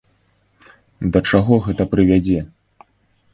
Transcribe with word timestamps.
Да 1.17 1.21
чаго 1.33 1.59
гэта 1.67 1.87
прывядзе? 1.93 2.39